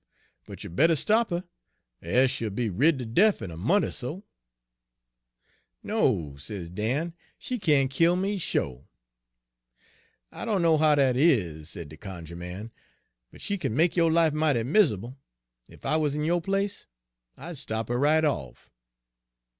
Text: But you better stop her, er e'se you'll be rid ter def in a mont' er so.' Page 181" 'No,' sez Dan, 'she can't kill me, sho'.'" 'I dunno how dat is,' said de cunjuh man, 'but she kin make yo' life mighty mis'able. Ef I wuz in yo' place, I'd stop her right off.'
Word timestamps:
But 0.47 0.63
you 0.63 0.71
better 0.71 0.95
stop 0.95 1.29
her, 1.29 1.43
er 2.03 2.23
e'se 2.23 2.41
you'll 2.41 2.49
be 2.49 2.71
rid 2.71 2.97
ter 2.97 3.05
def 3.05 3.39
in 3.39 3.51
a 3.51 3.55
mont' 3.55 3.85
er 3.85 3.91
so.' 3.91 4.23
Page 5.83 5.91
181" 5.93 6.23
'No,' 6.31 6.37
sez 6.37 6.69
Dan, 6.71 7.13
'she 7.37 7.59
can't 7.59 7.91
kill 7.91 8.15
me, 8.15 8.39
sho'.'" 8.39 8.87
'I 10.31 10.45
dunno 10.45 10.79
how 10.79 10.95
dat 10.95 11.15
is,' 11.15 11.69
said 11.69 11.87
de 11.89 11.97
cunjuh 11.97 12.35
man, 12.35 12.71
'but 13.31 13.41
she 13.41 13.59
kin 13.59 13.75
make 13.75 13.95
yo' 13.95 14.07
life 14.07 14.33
mighty 14.33 14.63
mis'able. 14.63 15.19
Ef 15.69 15.85
I 15.85 15.97
wuz 15.97 16.15
in 16.15 16.23
yo' 16.23 16.41
place, 16.41 16.87
I'd 17.37 17.57
stop 17.57 17.87
her 17.89 17.99
right 17.99 18.25
off.' 18.25 18.71